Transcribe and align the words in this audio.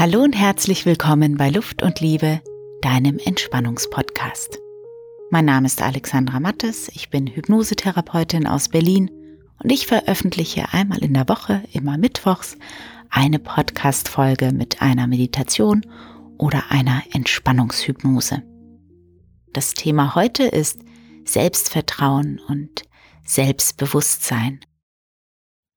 Hallo 0.00 0.22
und 0.22 0.32
herzlich 0.32 0.86
willkommen 0.86 1.36
bei 1.36 1.50
Luft 1.50 1.82
und 1.82 2.00
Liebe, 2.00 2.40
deinem 2.80 3.18
Entspannungspodcast. 3.18 4.58
Mein 5.28 5.44
Name 5.44 5.66
ist 5.66 5.82
Alexandra 5.82 6.40
Mattes, 6.40 6.88
ich 6.94 7.10
bin 7.10 7.26
Hypnosetherapeutin 7.26 8.46
aus 8.46 8.70
Berlin 8.70 9.10
und 9.62 9.70
ich 9.70 9.86
veröffentliche 9.86 10.72
einmal 10.72 11.04
in 11.04 11.12
der 11.12 11.28
Woche, 11.28 11.62
immer 11.74 11.98
mittwochs, 11.98 12.56
eine 13.10 13.38
Podcast-Folge 13.38 14.52
mit 14.52 14.80
einer 14.80 15.06
Meditation 15.06 15.84
oder 16.38 16.70
einer 16.70 17.02
Entspannungshypnose. 17.12 18.42
Das 19.52 19.74
Thema 19.74 20.14
heute 20.14 20.44
ist 20.44 20.78
Selbstvertrauen 21.26 22.40
und 22.48 22.84
Selbstbewusstsein. 23.26 24.60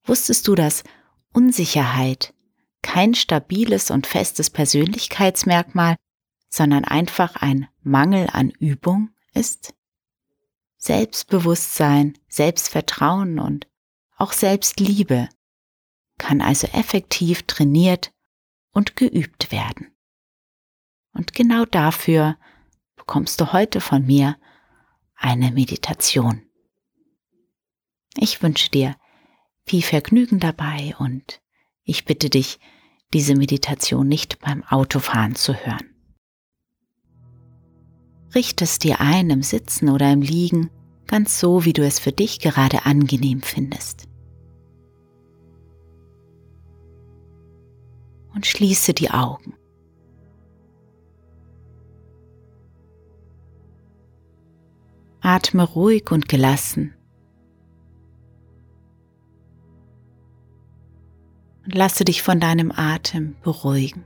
Wusstest 0.06 0.48
du, 0.48 0.56
dass 0.56 0.86
Unsicherheit 1.34 2.33
kein 2.84 3.16
stabiles 3.16 3.90
und 3.90 4.06
festes 4.06 4.52
Persönlichkeitsmerkmal, 4.52 5.96
sondern 6.50 6.86
einfach 6.86 7.36
ein 7.36 7.68
Mangel 7.82 8.30
an 8.32 8.52
Übung 8.52 9.10
ist? 9.34 9.74
Selbstbewusstsein, 10.78 12.20
Selbstvertrauen 12.28 13.40
und 13.40 13.68
auch 14.18 14.34
Selbstliebe 14.34 15.30
kann 16.18 16.42
also 16.42 16.68
effektiv 16.68 17.44
trainiert 17.44 18.14
und 18.72 18.96
geübt 18.96 19.52
werden. 19.52 19.96
Und 21.14 21.34
genau 21.34 21.66
dafür 21.66 22.38
bekommst 22.96 23.40
du 23.40 23.54
heute 23.54 23.82
von 23.82 24.06
mir 24.06 24.38
eine 25.16 25.52
Meditation. 25.52 26.44
Ich 28.16 28.44
wünsche 28.44 28.70
dir 28.70 28.96
viel 29.66 29.82
Vergnügen 29.82 30.40
dabei 30.40 30.96
und 31.00 31.42
ich 31.84 32.06
bitte 32.06 32.30
dich, 32.30 32.60
diese 33.14 33.36
Meditation 33.36 34.08
nicht 34.08 34.40
beim 34.40 34.64
Autofahren 34.64 35.36
zu 35.36 35.54
hören. 35.54 35.90
Richte 38.34 38.64
es 38.64 38.80
dir 38.80 39.00
ein 39.00 39.30
im 39.30 39.44
Sitzen 39.44 39.90
oder 39.90 40.12
im 40.12 40.22
Liegen, 40.22 40.72
ganz 41.06 41.40
so, 41.40 41.66
wie 41.66 41.74
du 41.74 41.86
es 41.86 42.00
für 42.00 42.12
dich 42.12 42.40
gerade 42.40 42.86
angenehm 42.86 43.42
findest. 43.42 44.08
Und 48.34 48.48
schließe 48.48 48.96
die 48.96 49.12
Augen. 49.12 49.54
Atme 55.22 55.64
ruhig 55.64 56.12
und 56.12 56.28
gelassen 56.28 56.96
lasse 61.74 62.06
dich 62.06 62.22
von 62.22 62.40
deinem 62.40 62.72
Atem 62.72 63.36
beruhigen. 63.42 64.06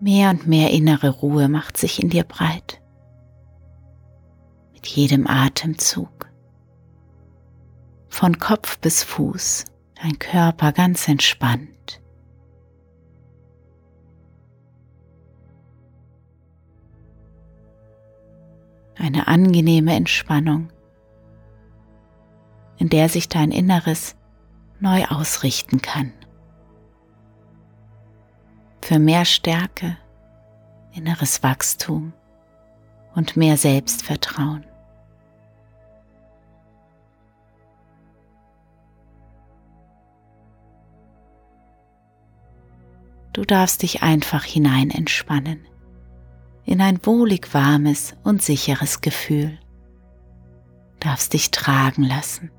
Mehr 0.00 0.30
und 0.30 0.46
mehr 0.46 0.70
innere 0.70 1.08
Ruhe 1.08 1.48
macht 1.48 1.76
sich 1.76 2.02
in 2.02 2.10
dir 2.10 2.24
breit. 2.24 2.80
Mit 4.72 4.86
jedem 4.86 5.26
Atemzug. 5.26 6.30
Von 8.08 8.38
Kopf 8.38 8.78
bis 8.78 9.02
Fuß, 9.02 9.64
dein 10.00 10.18
Körper 10.18 10.72
ganz 10.72 11.08
entspannt. 11.08 11.75
Eine 18.98 19.28
angenehme 19.28 19.94
Entspannung, 19.94 20.68
in 22.78 22.88
der 22.88 23.08
sich 23.08 23.28
dein 23.28 23.50
Inneres 23.50 24.16
neu 24.80 25.04
ausrichten 25.06 25.80
kann. 25.82 26.12
Für 28.82 28.98
mehr 28.98 29.24
Stärke, 29.24 29.96
inneres 30.92 31.42
Wachstum 31.42 32.12
und 33.14 33.36
mehr 33.36 33.56
Selbstvertrauen. 33.56 34.64
Du 43.32 43.44
darfst 43.44 43.82
dich 43.82 44.02
einfach 44.02 44.44
hinein 44.44 44.90
entspannen 44.90 45.66
in 46.66 46.80
ein 46.80 46.98
wohlig 47.06 47.54
warmes 47.54 48.14
und 48.24 48.42
sicheres 48.42 49.00
Gefühl. 49.00 49.58
Darfst 51.00 51.32
dich 51.32 51.52
tragen 51.52 52.02
lassen 52.02 52.50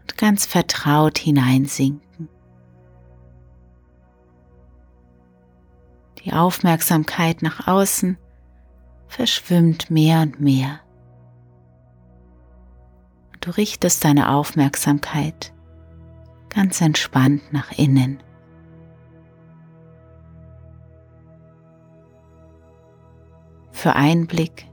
und 0.00 0.18
ganz 0.18 0.46
vertraut 0.46 1.16
hineinsinken. 1.18 2.28
Die 6.24 6.32
Aufmerksamkeit 6.32 7.40
nach 7.40 7.68
außen 7.68 8.18
verschwimmt 9.06 9.90
mehr 9.90 10.20
und 10.20 10.40
mehr. 10.40 10.80
Du 13.40 13.50
richtest 13.50 14.04
deine 14.04 14.30
Aufmerksamkeit 14.30 15.54
ganz 16.50 16.80
entspannt 16.80 17.52
nach 17.52 17.72
innen. 17.72 18.22
Für 23.80 23.94
Einblick, 23.94 24.66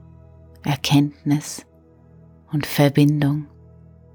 Erkenntnis 0.64 1.64
und 2.52 2.66
Verbindung 2.66 3.46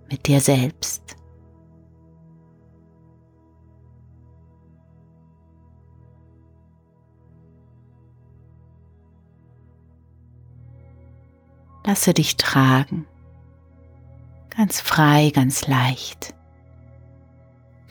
mit 0.07 0.27
dir 0.27 0.39
selbst. 0.39 1.17
Lasse 11.83 12.13
dich 12.13 12.37
tragen, 12.37 13.07
ganz 14.55 14.79
frei, 14.79 15.31
ganz 15.33 15.65
leicht, 15.67 16.35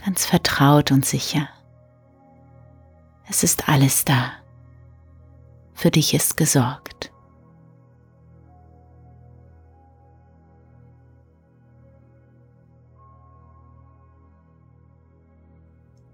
ganz 0.04 0.24
vertraut 0.24 0.92
und 0.92 1.04
sicher. 1.04 1.48
Es 3.28 3.42
ist 3.42 3.69
alles 3.69 4.04
da 4.04 4.41
für 5.82 5.91
dich 5.91 6.15
ist 6.15 6.37
gesorgt. 6.37 7.12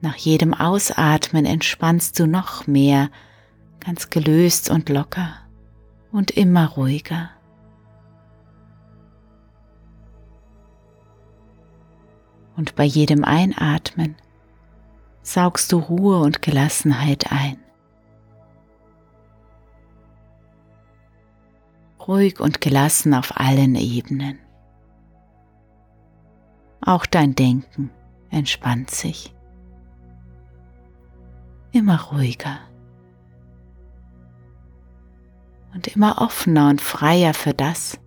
Nach 0.01 0.17
jedem 0.17 0.55
Ausatmen 0.55 1.45
entspannst 1.45 2.19
du 2.19 2.27
noch 2.27 2.67
mehr, 2.67 3.11
ganz 3.81 4.09
gelöst 4.09 4.71
und 4.71 4.89
locker 4.89 5.34
und 6.12 6.31
immer 6.31 6.69
ruhiger. 6.69 7.29
Und 12.56 12.75
bei 12.75 12.85
jedem 12.85 13.23
Einatmen 13.23 14.17
saugst 15.21 15.73
du 15.73 15.79
Ruhe 15.79 16.21
und 16.21 16.41
Gelassenheit 16.41 17.31
ein. 17.31 17.68
Ruhig 22.08 22.41
und 22.41 22.60
gelassen 22.60 23.12
auf 23.12 23.38
allen 23.38 23.74
Ebenen. 23.74 24.38
Auch 26.80 27.04
dein 27.04 27.34
Denken 27.34 27.91
entspannt 28.30 28.91
sich. 28.91 29.34
Immer 31.70 32.00
ruhiger. 32.00 32.58
Und 35.75 35.87
immer 35.87 36.22
offener 36.22 36.70
und 36.70 36.81
freier 36.81 37.34
für 37.34 37.52
das, 37.52 38.00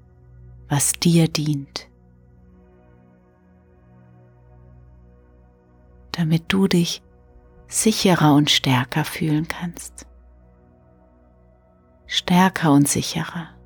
was 0.67 0.93
dir 0.93 1.27
dient. 1.27 1.87
Damit 6.11 6.45
du 6.47 6.67
dich 6.67 7.03
sicherer 7.67 8.33
und 8.33 8.49
stärker 8.49 9.05
fühlen 9.05 9.47
kannst. 9.47 10.07
Stärker 12.07 12.73
und 12.73 12.87
sicherer 12.87 13.60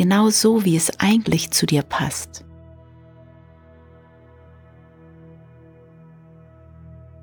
genau 0.00 0.30
so, 0.30 0.64
wie 0.64 0.76
es 0.76 0.98
eigentlich 0.98 1.50
zu 1.50 1.66
dir 1.66 1.82
passt. 1.82 2.46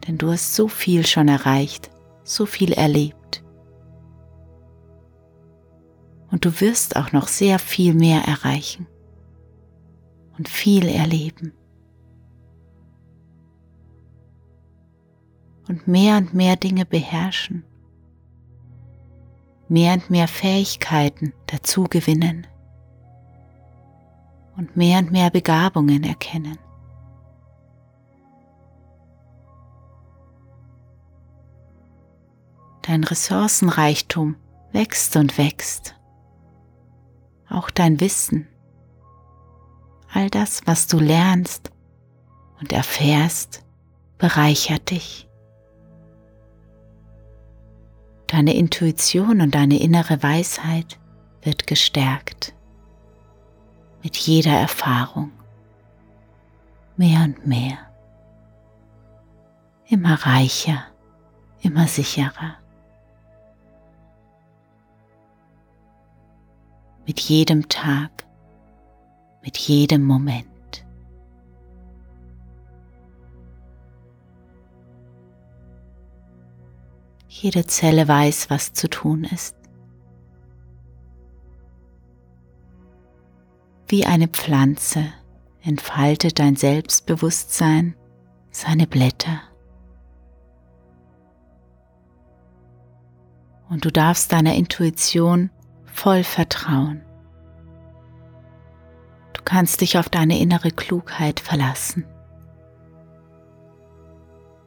Denn 0.05 0.19
du 0.19 0.29
hast 0.29 0.53
so 0.53 0.67
viel 0.67 1.03
schon 1.03 1.27
erreicht, 1.27 1.89
so 2.23 2.45
viel 2.45 2.73
erlebt. 2.73 3.43
Und 6.29 6.45
du 6.45 6.61
wirst 6.61 6.97
auch 6.97 7.11
noch 7.13 7.27
sehr 7.27 7.57
viel 7.57 7.95
mehr 7.95 8.21
erreichen 8.25 8.85
und 10.37 10.47
viel 10.47 10.87
erleben. 10.87 11.53
Und 15.67 15.87
mehr 15.87 16.17
und 16.17 16.35
mehr 16.35 16.57
Dinge 16.57 16.85
beherrschen, 16.85 17.65
mehr 19.67 19.95
und 19.95 20.11
mehr 20.11 20.27
Fähigkeiten 20.27 21.33
dazu 21.47 21.85
gewinnen 21.85 22.45
und 24.57 24.75
mehr 24.75 24.99
und 24.99 25.11
mehr 25.11 25.29
Begabungen 25.29 26.03
erkennen. 26.03 26.57
Dein 32.81 33.03
Ressourcenreichtum 33.03 34.35
wächst 34.71 35.15
und 35.15 35.37
wächst. 35.37 35.95
Auch 37.49 37.69
dein 37.69 37.99
Wissen, 37.99 38.47
all 40.11 40.29
das, 40.29 40.61
was 40.65 40.87
du 40.87 40.99
lernst 40.99 41.71
und 42.59 42.73
erfährst, 42.73 43.63
bereichert 44.17 44.89
dich. 44.89 45.29
Deine 48.27 48.55
Intuition 48.55 49.41
und 49.41 49.55
deine 49.55 49.79
innere 49.79 50.21
Weisheit 50.23 50.99
wird 51.41 51.67
gestärkt 51.67 52.56
mit 54.07 54.15
jeder 54.15 54.53
Erfahrung. 54.53 55.33
Mehr 56.95 57.25
und 57.25 57.45
mehr. 57.45 57.77
Immer 59.89 60.13
reicher, 60.25 60.85
immer 61.59 61.87
sicherer. 61.87 62.55
Mit 67.05 67.19
jedem 67.19 67.67
Tag, 67.67 68.25
mit 69.43 69.57
jedem 69.57 70.05
Moment. 70.05 70.85
Jede 77.27 77.67
Zelle 77.67 78.07
weiß, 78.07 78.49
was 78.49 78.71
zu 78.71 78.89
tun 78.89 79.25
ist. 79.25 79.57
Wie 83.89 84.05
eine 84.05 84.27
Pflanze 84.27 85.05
entfaltet 85.61 86.39
dein 86.39 86.57
Selbstbewusstsein 86.57 87.95
seine 88.51 88.85
Blätter. 88.85 89.39
Und 93.69 93.85
du 93.85 93.91
darfst 93.91 94.31
deiner 94.33 94.55
Intuition 94.55 95.51
voll 95.85 96.23
vertrauen. 96.23 97.01
Du 99.33 99.41
kannst 99.45 99.79
dich 99.79 99.97
auf 99.97 100.09
deine 100.09 100.39
innere 100.39 100.71
Klugheit 100.71 101.39
verlassen. 101.39 102.05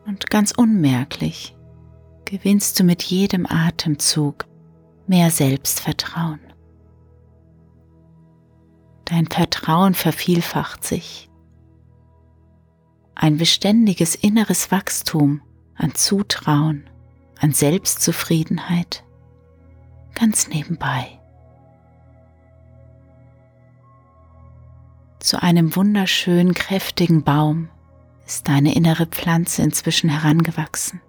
Und 0.07 0.31
ganz 0.31 0.53
unmerklich 0.53 1.57
gewinnst 2.25 2.81
du 2.81 2.85
mit 2.85 3.03
jedem 3.03 3.47
Atemzug 3.47 4.47
mehr 5.07 5.31
Selbstvertrauen. 5.31 6.41
Dein 9.11 9.27
Vertrauen 9.27 9.95
vervielfacht 9.95 10.85
sich. 10.85 11.29
Ein 13.17 13.39
beständiges 13.39 14.15
inneres 14.15 14.71
Wachstum 14.71 15.43
an 15.75 15.97
Zutrauen, 15.97 16.89
an 17.41 17.51
Selbstzufriedenheit, 17.51 19.03
ganz 20.15 20.47
nebenbei. 20.47 21.19
Zu 25.19 25.43
einem 25.43 25.75
wunderschönen, 25.75 26.55
kräftigen 26.55 27.25
Baum 27.25 27.69
ist 28.27 28.47
deine 28.47 28.77
innere 28.77 29.07
Pflanze 29.07 29.63
inzwischen 29.63 30.09
herangewachsen. 30.09 31.01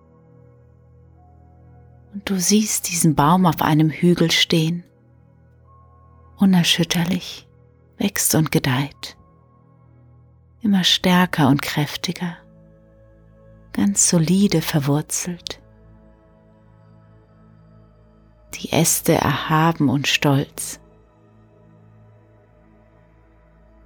Und 2.16 2.28
du 2.28 2.40
siehst 2.40 2.90
diesen 2.90 3.14
Baum 3.14 3.46
auf 3.46 3.62
einem 3.62 3.92
Hügel 3.92 4.32
stehen, 4.32 4.84
unerschütterlich 6.38 7.48
wächst 8.02 8.34
und 8.34 8.52
gedeiht, 8.52 9.16
immer 10.62 10.84
stärker 10.84 11.50
und 11.50 11.62
kräftiger, 11.62 12.36
ganz 13.74 14.10
solide 14.10 14.62
verwurzelt. 14.62 15.62
Die 18.56 18.72
Äste 18.72 19.14
erhaben 19.14 19.88
und 19.88 20.08
stolz, 20.08 20.80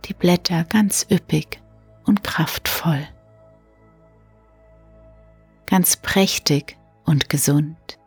die 0.06 0.14
Blätter 0.14 0.64
ganz 0.64 1.06
üppig 1.12 1.62
und 2.06 2.24
kraftvoll, 2.24 3.06
ganz 5.66 5.98
prächtig 5.98 6.78
und 7.04 7.28
gesund. 7.30 8.00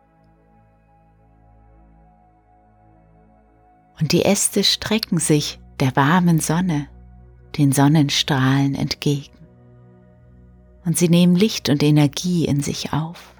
Und 4.00 4.12
die 4.12 4.24
Äste 4.24 4.62
strecken 4.64 5.18
sich 5.18 5.60
der 5.80 5.94
warmen 5.96 6.40
Sonne, 6.40 6.88
den 7.56 7.72
Sonnenstrahlen 7.72 8.74
entgegen. 8.74 9.36
Und 10.84 10.96
sie 10.96 11.08
nehmen 11.08 11.36
Licht 11.36 11.68
und 11.68 11.82
Energie 11.82 12.44
in 12.46 12.62
sich 12.62 12.92
auf. 12.92 13.34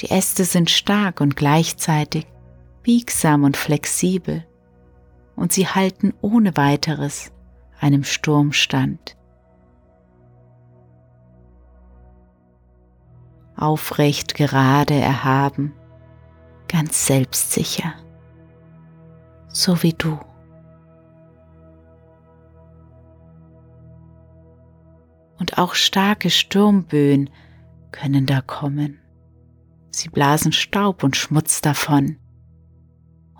Die 0.00 0.10
Äste 0.10 0.44
sind 0.44 0.70
stark 0.70 1.20
und 1.20 1.36
gleichzeitig 1.36 2.26
biegsam 2.82 3.44
und 3.44 3.56
flexibel 3.56 4.44
und 5.36 5.52
sie 5.52 5.66
halten 5.66 6.12
ohne 6.20 6.56
weiteres 6.56 7.32
einem 7.80 8.04
Sturm 8.04 8.52
stand. 8.52 9.16
Aufrecht, 13.56 14.34
gerade, 14.34 14.94
erhaben, 14.94 15.72
ganz 16.68 17.06
selbstsicher 17.06 17.94
so 19.54 19.82
wie 19.82 19.92
du. 19.92 20.18
Und 25.38 25.58
auch 25.58 25.74
starke 25.74 26.28
Sturmböen 26.30 27.30
können 27.92 28.26
da 28.26 28.40
kommen. 28.40 29.00
Sie 29.90 30.08
blasen 30.08 30.52
Staub 30.52 31.04
und 31.04 31.16
Schmutz 31.16 31.60
davon 31.60 32.18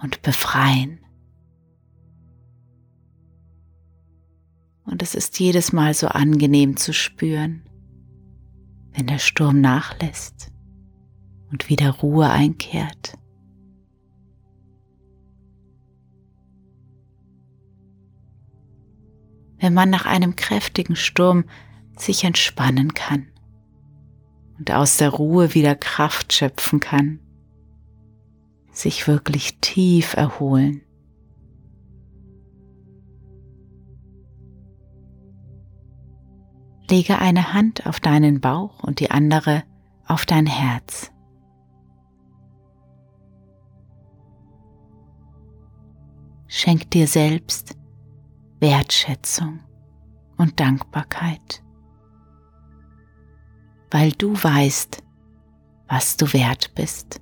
und 0.02 0.22
befreien. 0.22 1.00
Und 4.84 5.02
es 5.02 5.14
ist 5.14 5.40
jedes 5.40 5.72
Mal 5.72 5.94
so 5.94 6.06
angenehm 6.08 6.76
zu 6.76 6.92
spüren, 6.92 7.68
wenn 8.92 9.06
der 9.06 9.18
Sturm 9.18 9.60
nachlässt 9.60 10.52
und 11.50 11.68
wieder 11.68 11.90
Ruhe 11.90 12.30
einkehrt. 12.30 13.18
Wenn 19.64 19.72
man 19.72 19.88
nach 19.88 20.04
einem 20.04 20.36
kräftigen 20.36 20.94
Sturm 20.94 21.44
sich 21.96 22.24
entspannen 22.24 22.92
kann 22.92 23.28
und 24.58 24.70
aus 24.70 24.98
der 24.98 25.08
Ruhe 25.08 25.54
wieder 25.54 25.74
Kraft 25.74 26.34
schöpfen 26.34 26.80
kann, 26.80 27.18
sich 28.72 29.08
wirklich 29.08 29.56
tief 29.62 30.12
erholen. 30.12 30.82
Lege 36.90 37.18
eine 37.18 37.54
Hand 37.54 37.86
auf 37.86 38.00
deinen 38.00 38.42
Bauch 38.42 38.82
und 38.82 39.00
die 39.00 39.10
andere 39.10 39.62
auf 40.06 40.26
dein 40.26 40.44
Herz. 40.44 41.10
Schenk 46.48 46.90
dir 46.90 47.06
selbst 47.06 47.78
Wertschätzung 48.64 49.60
und 50.38 50.58
Dankbarkeit, 50.58 51.62
weil 53.90 54.12
du 54.12 54.32
weißt, 54.32 55.02
was 55.86 56.16
du 56.16 56.32
wert 56.32 56.74
bist, 56.74 57.20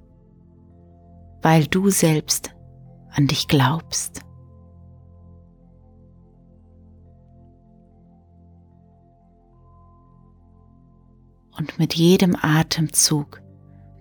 weil 1.43 1.67
du 1.67 1.91
selbst 1.91 2.55
an 3.11 3.27
dich 3.27 3.49
glaubst. 3.49 4.21
Und 11.59 11.77
mit 11.77 11.95
jedem 11.95 12.37
Atemzug 12.41 13.43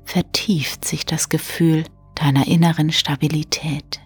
vertieft 0.03 0.85
sich 0.85 1.07
das 1.07 1.27
Gefühl 1.27 1.85
deiner 2.13 2.45
inneren 2.45 2.91
Stabilität. 2.91 3.99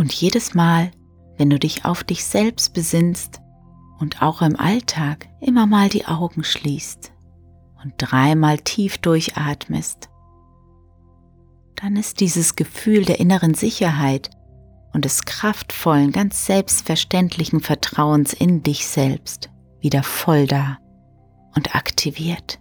Und 0.00 0.14
jedes 0.14 0.54
Mal, 0.54 0.92
wenn 1.36 1.50
du 1.50 1.58
dich 1.58 1.84
auf 1.84 2.04
dich 2.04 2.24
selbst 2.24 2.72
besinnst 2.72 3.42
und 3.98 4.22
auch 4.22 4.40
im 4.40 4.56
Alltag 4.56 5.28
immer 5.42 5.66
mal 5.66 5.90
die 5.90 6.06
Augen 6.06 6.42
schließt 6.42 7.12
und 7.84 7.92
dreimal 7.98 8.56
tief 8.56 8.96
durchatmest, 8.96 10.08
dann 11.76 11.96
ist 11.96 12.20
dieses 12.20 12.56
Gefühl 12.56 13.04
der 13.04 13.20
inneren 13.20 13.52
Sicherheit 13.52 14.30
und 14.94 15.04
des 15.04 15.26
kraftvollen, 15.26 16.12
ganz 16.12 16.46
selbstverständlichen 16.46 17.60
Vertrauens 17.60 18.32
in 18.32 18.62
dich 18.62 18.86
selbst 18.86 19.50
wieder 19.80 20.02
voll 20.02 20.46
da 20.46 20.78
und 21.54 21.74
aktiviert. 21.74 22.58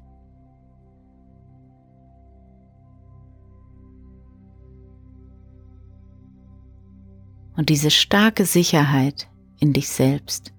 Und 7.60 7.68
diese 7.68 7.92
starke 7.92 8.46
Sicherheit 8.46 9.28
in 9.60 9.74
dich 9.74 9.90
selbst 9.90 10.54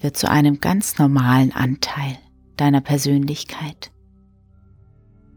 wird 0.00 0.16
zu 0.16 0.30
einem 0.30 0.60
ganz 0.60 0.96
normalen 0.96 1.52
Anteil 1.52 2.16
deiner 2.56 2.80
Persönlichkeit. 2.80 3.92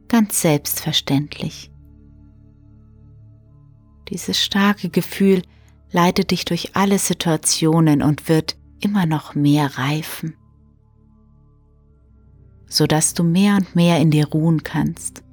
Ganz 0.08 0.42
selbstverständlich. 0.42 1.70
Dieses 4.08 4.42
starke 4.42 4.88
Gefühl 4.88 5.42
leitet 5.92 6.32
dich 6.32 6.46
durch 6.46 6.78
alle 6.78 6.98
Situationen 6.98 8.02
und 8.02 8.30
wird 8.30 8.56
immer 8.80 9.06
noch 9.06 9.36
mehr 9.36 9.78
reifen, 9.78 10.38
sodass 12.68 13.14
du 13.16 13.24
mehr 13.24 13.58
und 13.58 13.76
mehr 13.76 14.00
in 14.00 14.12
dir 14.12 14.30
ruhen 14.30 14.64
kannst, 14.64 15.26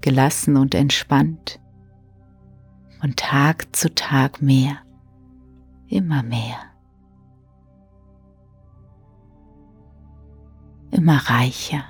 gelassen 0.00 0.56
und 0.56 0.74
entspannt, 0.74 1.60
von 3.00 3.14
Tag 3.14 3.76
zu 3.76 3.94
Tag 3.94 4.42
mehr, 4.42 4.78
immer 5.88 6.22
mehr. 6.22 6.58
immer 10.90 11.18
reicher, 11.28 11.84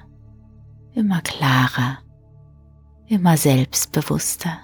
immer 0.94 1.20
klarer, 1.22 1.98
immer 3.06 3.36
selbstbewusster. 3.36 4.58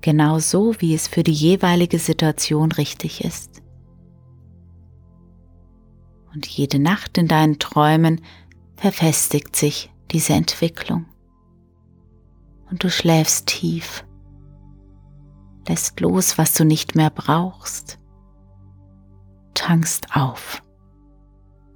Genau 0.00 0.40
so, 0.40 0.74
wie 0.80 0.94
es 0.94 1.06
für 1.06 1.22
die 1.22 1.32
jeweilige 1.32 2.00
Situation 2.00 2.72
richtig 2.72 3.24
ist. 3.24 3.62
Und 6.34 6.46
jede 6.46 6.80
Nacht 6.80 7.18
in 7.18 7.28
deinen 7.28 7.60
Träumen 7.60 8.20
verfestigt 8.76 9.54
sich 9.54 9.90
diese 10.10 10.32
Entwicklung. 10.32 11.04
Und 12.72 12.82
du 12.82 12.90
schläfst 12.90 13.46
tief, 13.46 14.04
lässt 15.68 16.00
los, 16.00 16.38
was 16.38 16.54
du 16.54 16.64
nicht 16.64 16.96
mehr 16.96 17.10
brauchst 17.10 18.02
tankst 19.62 20.16
auf, 20.16 20.60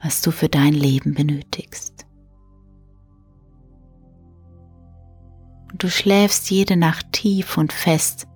was 0.03 0.21
du 0.23 0.33
für 0.33 0.49
dein 0.49 0.73
Leben 0.73 1.15
benötigst. 1.15 2.07
Und 5.71 5.83
du 5.83 5.89
schläfst 5.89 6.51
jede 6.51 6.77
Nacht 6.77 7.13
tief 7.13 7.57
und 7.57 7.73
fest 7.73 8.27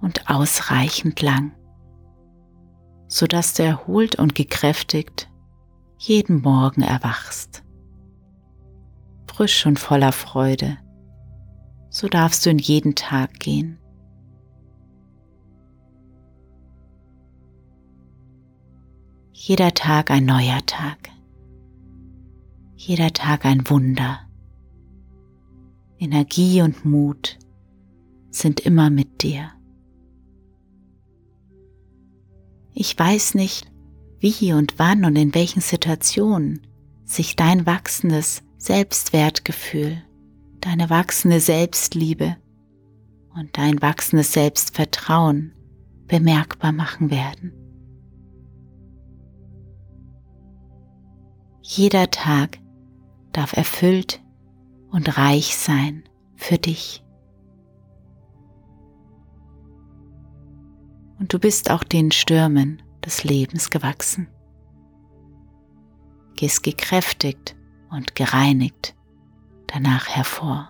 und 0.00 0.30
ausreichend 0.30 1.20
lang, 1.20 1.52
sodass 3.08 3.54
du 3.54 3.64
erholt 3.64 4.16
und 4.16 4.36
gekräftigt 4.36 5.28
jeden 5.98 6.40
Morgen 6.40 6.82
erwachst. 6.82 7.64
Frisch 9.26 9.66
und 9.66 9.78
voller 9.78 10.12
Freude, 10.12 10.78
so 11.90 12.08
darfst 12.08 12.46
du 12.46 12.50
in 12.50 12.58
jeden 12.58 12.94
Tag 12.94 13.38
gehen. 13.40 13.78
Jeder 19.32 19.74
Tag 19.74 20.10
ein 20.10 20.24
neuer 20.24 20.64
Tag. 20.66 21.10
Jeder 22.76 23.12
Tag 23.12 23.44
ein 23.44 23.68
Wunder. 23.68 24.20
Energie 25.98 26.62
und 26.62 26.84
Mut 26.84 27.38
sind 28.30 28.60
immer 28.60 28.88
mit 28.88 29.22
dir. 29.22 29.50
Ich 32.72 32.98
weiß 32.98 33.34
nicht, 33.34 33.70
wie 34.20 34.52
und 34.52 34.78
wann 34.78 35.04
und 35.04 35.16
in 35.16 35.34
welchen 35.34 35.60
Situationen 35.60 36.66
sich 37.04 37.34
dein 37.34 37.66
wachsendes 37.66 38.42
Selbstwertgefühl, 38.58 40.02
deine 40.60 40.90
wachsende 40.90 41.40
Selbstliebe 41.40 42.36
und 43.34 43.56
dein 43.56 43.80
wachsendes 43.80 44.32
Selbstvertrauen 44.32 45.52
bemerkbar 46.06 46.72
machen 46.72 47.10
werden. 47.10 47.52
Jeder 51.62 52.10
Tag 52.10 52.58
darf 53.32 53.52
erfüllt 53.52 54.20
und 54.90 55.16
reich 55.16 55.56
sein 55.56 56.02
für 56.34 56.58
dich. 56.58 57.04
Und 61.20 61.32
du 61.32 61.38
bist 61.38 61.70
auch 61.70 61.84
den 61.84 62.10
Stürmen 62.10 62.82
des 63.04 63.24
Lebens 63.24 63.70
gewachsen. 63.70 64.26
Gehst 66.34 66.62
gekräftigt 66.62 67.54
und 67.90 68.16
gereinigt 68.16 68.96
danach 69.72 70.08
hervor. 70.08 70.68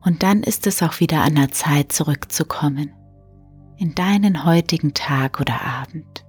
Und 0.00 0.22
dann 0.22 0.42
ist 0.42 0.66
es 0.66 0.82
auch 0.82 1.00
wieder 1.00 1.22
an 1.22 1.34
der 1.34 1.50
Zeit 1.50 1.92
zurückzukommen 1.92 2.92
in 3.76 3.94
deinen 3.94 4.44
heutigen 4.44 4.94
Tag 4.94 5.38
oder 5.38 5.60
Abend. 5.60 6.24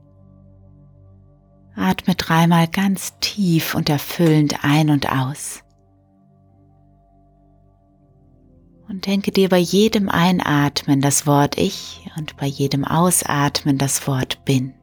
Atme 1.75 2.15
dreimal 2.15 2.67
ganz 2.67 3.17
tief 3.21 3.73
und 3.73 3.89
erfüllend 3.89 4.63
ein 4.63 4.89
und 4.89 5.09
aus. 5.11 5.63
Und 8.89 9.05
denke 9.05 9.31
dir 9.31 9.49
bei 9.49 9.59
jedem 9.59 10.09
Einatmen 10.09 10.99
das 10.99 11.27
Wort 11.27 11.57
Ich 11.57 12.09
und 12.17 12.35
bei 12.37 12.47
jedem 12.47 12.83
Ausatmen 12.83 13.77
das 13.77 14.07
Wort 14.07 14.43
Bin. 14.45 14.73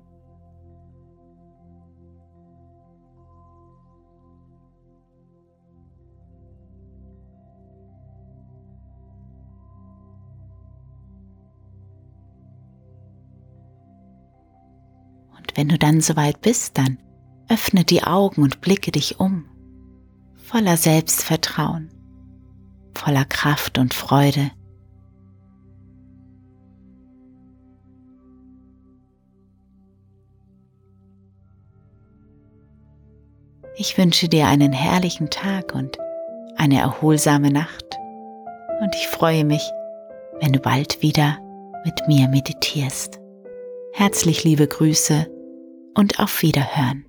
wenn 15.56 15.68
du 15.68 15.78
dann 15.78 16.00
soweit 16.00 16.42
bist, 16.42 16.76
dann 16.76 16.98
öffne 17.48 17.84
die 17.84 18.02
Augen 18.02 18.42
und 18.42 18.60
blicke 18.60 18.92
dich 18.92 19.18
um, 19.18 19.46
voller 20.34 20.76
Selbstvertrauen, 20.76 21.90
voller 22.96 23.24
Kraft 23.24 23.78
und 23.78 23.94
Freude. 23.94 24.50
Ich 33.78 33.98
wünsche 33.98 34.28
dir 34.28 34.46
einen 34.46 34.72
herrlichen 34.72 35.28
Tag 35.28 35.74
und 35.74 35.98
eine 36.56 36.80
erholsame 36.80 37.50
Nacht 37.50 37.98
und 38.80 38.94
ich 38.94 39.06
freue 39.08 39.44
mich, 39.44 39.70
wenn 40.40 40.52
du 40.52 40.60
bald 40.60 41.02
wieder 41.02 41.38
mit 41.84 42.08
mir 42.08 42.28
meditierst. 42.28 43.20
Herzlich 43.92 44.44
liebe 44.44 44.66
Grüße, 44.66 45.26
und 45.96 46.20
auf 46.20 46.42
Wiederhören. 46.42 47.05